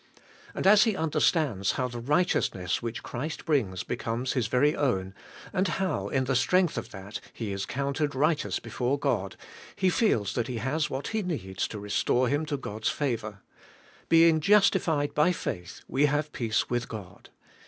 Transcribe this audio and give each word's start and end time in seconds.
And 0.55 0.65
as 0.65 0.85
he 0.85 0.95
understands 0.95 1.73
how 1.73 1.87
the 1.87 1.99
righteousness 1.99 2.81
which 2.81 3.03
Christ 3.03 3.45
brings 3.45 3.83
becomes 3.83 4.33
his 4.33 4.47
very 4.47 4.75
own, 4.75 5.13
and 5.53 5.67
how, 5.67 6.07
in 6.07 6.23
the 6.23 6.35
strength 6.35 6.75
of 6.75 6.89
that, 6.89 7.19
he 7.31 7.51
is 7.53 7.67
counted 7.67 8.15
righteous 8.15 8.59
before 8.59 8.97
God, 8.97 9.35
he 9.75 9.91
feels 9.91 10.33
that 10.33 10.47
he 10.47 10.57
has 10.57 10.89
what 10.89 11.09
he 11.09 11.21
needs 11.21 11.67
to 11.67 11.77
restore 11.77 12.27
him 12.29 12.47
to 12.47 12.57
God's 12.57 12.89
favour: 12.89 13.43
* 13.75 14.09
Being 14.09 14.39
justified 14.39 15.13
by 15.13 15.31
faith, 15.31 15.81
we 15.87 16.07
have 16.07 16.33
peace 16.33 16.67
with 16.67 16.89
God.' 16.89 17.29